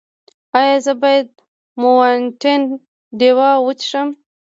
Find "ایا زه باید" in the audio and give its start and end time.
0.59-1.27